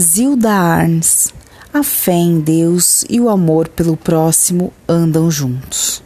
[0.00, 1.28] Zilda Arnes.
[1.74, 6.02] A fé em Deus e o amor pelo próximo andam juntos.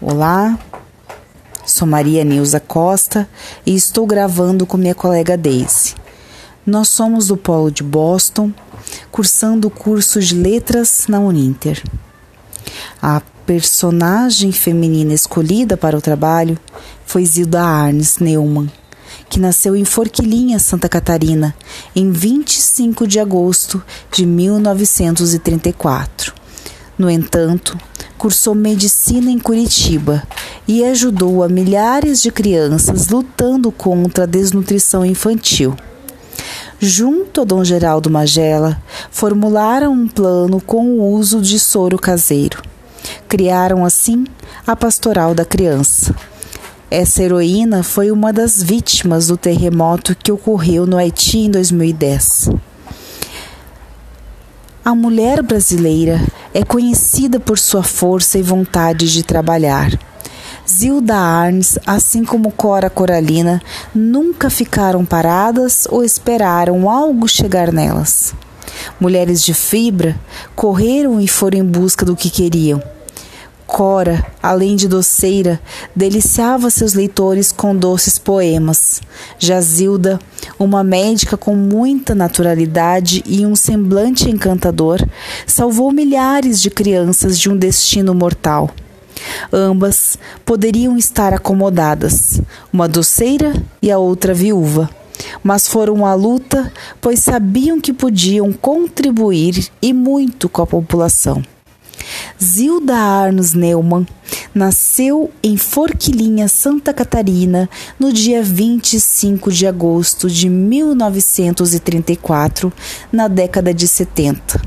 [0.00, 0.58] Olá,
[1.64, 3.28] sou Maria Nilza Costa
[3.64, 5.94] e estou gravando com minha colega Daisy.
[6.66, 8.52] Nós somos do Polo de Boston,
[9.12, 11.80] cursando o curso de Letras na Uninter.
[13.00, 16.58] A personagem feminina escolhida para o trabalho
[17.04, 18.68] foi Zilda Arnes Neumann
[19.28, 21.54] que nasceu em Forquilinha, Santa Catarina,
[21.94, 26.32] em 25 de agosto de 1934.
[26.98, 27.76] No entanto,
[28.16, 30.22] cursou medicina em Curitiba
[30.66, 35.76] e ajudou a milhares de crianças lutando contra a desnutrição infantil.
[36.78, 38.80] Junto a Dom Geraldo Magela,
[39.10, 42.62] formularam um plano com o uso de soro caseiro.
[43.28, 44.24] Criaram assim
[44.66, 46.14] a Pastoral da Criança
[46.90, 52.50] essa heroína foi uma das vítimas do terremoto que ocorreu no Haiti em 2010.
[54.84, 59.98] A mulher brasileira é conhecida por sua força e vontade de trabalhar.
[60.68, 63.60] Zilda Arnes, assim como Cora Coralina,
[63.92, 68.32] nunca ficaram paradas ou esperaram algo chegar nelas.
[69.00, 70.16] Mulheres de fibra
[70.54, 72.80] correram e foram em busca do que queriam
[73.66, 75.60] Cora, além de doceira,
[75.94, 79.02] deliciava seus leitores com doces poemas.
[79.38, 80.20] Jazilda,
[80.58, 85.04] uma médica com muita naturalidade e um semblante encantador,
[85.46, 88.70] salvou milhares de crianças de um destino mortal.
[89.52, 92.40] Ambas poderiam estar acomodadas,
[92.72, 94.88] uma doceira e a outra viúva,
[95.42, 101.42] mas foram à luta, pois sabiam que podiam contribuir e muito com a população.
[102.42, 104.06] Zilda Arnos Neumann
[104.54, 107.66] nasceu em Forquilinha, Santa Catarina,
[107.98, 112.70] no dia 25 de agosto de 1934,
[113.10, 114.60] na década de 70.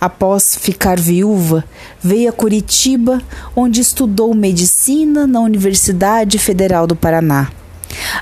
[0.00, 1.62] Após ficar viúva,
[2.02, 3.20] veio a Curitiba,
[3.54, 7.50] onde estudou medicina na Universidade Federal do Paraná.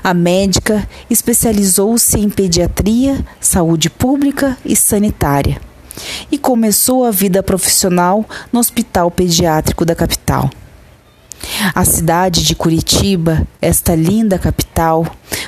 [0.03, 5.70] A médica especializou-se em pediatria, saúde pública e sanitária
[6.31, 10.49] e começou a vida profissional no Hospital Pediátrico da capital.
[11.73, 15.05] A cidade de Curitiba, esta linda capital,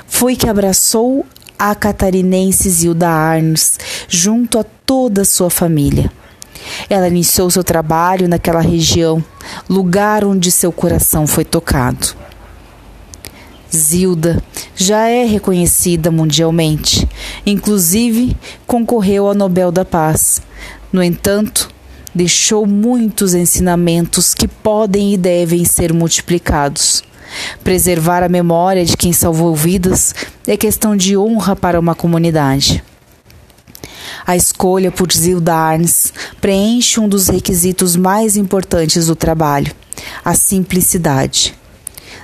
[0.07, 1.25] foi que abraçou
[1.57, 6.11] a catarinense Zilda Arnes junto a toda a sua família.
[6.89, 9.23] Ela iniciou seu trabalho naquela região,
[9.69, 12.15] lugar onde seu coração foi tocado.
[13.75, 14.41] Zilda
[14.75, 17.03] já é reconhecida mundialmente,
[17.45, 20.41] inclusive concorreu ao Nobel da Paz.
[20.91, 21.69] No entanto,
[22.13, 27.03] deixou muitos ensinamentos que podem e devem ser multiplicados.
[27.63, 30.13] Preservar a memória de quem salvou vidas
[30.45, 32.83] é questão de honra para uma comunidade.
[34.25, 39.71] A escolha por Zilda Arnes preenche um dos requisitos mais importantes do trabalho:
[40.23, 41.55] a simplicidade.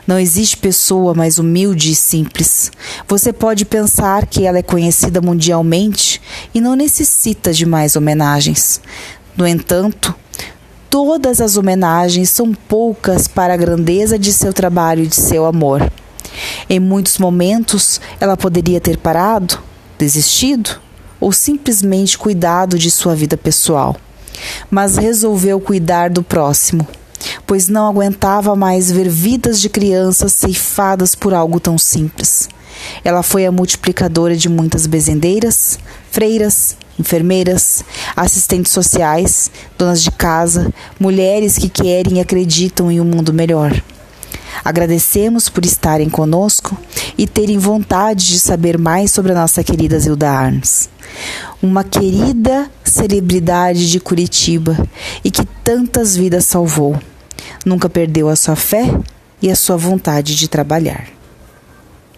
[0.10, 2.72] Não existe pessoa mais humilde e simples.
[3.08, 6.20] Você pode pensar que ela é conhecida mundialmente
[6.52, 8.82] e não necessita de mais homenagens.
[9.38, 10.16] No entanto,
[10.90, 15.88] todas as homenagens são poucas para a grandeza de seu trabalho e de seu amor.
[16.68, 19.60] Em muitos momentos, ela poderia ter parado,
[19.96, 20.72] desistido
[21.20, 23.96] ou simplesmente cuidado de sua vida pessoal,
[24.72, 26.88] mas resolveu cuidar do próximo
[27.50, 32.48] pois não aguentava mais ver vidas de crianças ceifadas por algo tão simples.
[33.04, 35.80] Ela foi a multiplicadora de muitas bezendeiras,
[36.12, 37.84] freiras, enfermeiras,
[38.16, 39.50] assistentes sociais,
[39.80, 43.82] donas de casa, mulheres que querem e acreditam em um mundo melhor.
[44.64, 46.78] Agradecemos por estarem conosco
[47.18, 50.88] e terem vontade de saber mais sobre a nossa querida Zilda Arns.
[51.64, 54.78] Uma querida celebridade de Curitiba
[55.24, 56.96] e que tantas vidas salvou
[57.70, 58.86] nunca perdeu a sua fé
[59.42, 61.19] e a sua vontade de trabalhar.